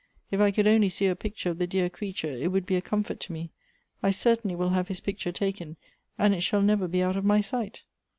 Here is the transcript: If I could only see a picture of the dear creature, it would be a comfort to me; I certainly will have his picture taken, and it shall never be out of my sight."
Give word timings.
If 0.31 0.39
I 0.41 0.49
could 0.49 0.65
only 0.65 0.89
see 0.89 1.05
a 1.05 1.15
picture 1.15 1.51
of 1.51 1.59
the 1.59 1.67
dear 1.67 1.87
creature, 1.87 2.31
it 2.35 2.47
would 2.51 2.65
be 2.65 2.75
a 2.75 2.81
comfort 2.81 3.19
to 3.19 3.31
me; 3.33 3.51
I 4.01 4.09
certainly 4.09 4.55
will 4.55 4.69
have 4.69 4.87
his 4.87 4.99
picture 4.99 5.31
taken, 5.31 5.77
and 6.17 6.33
it 6.33 6.41
shall 6.41 6.63
never 6.63 6.87
be 6.87 7.03
out 7.03 7.17
of 7.17 7.23
my 7.23 7.39
sight." 7.39 7.83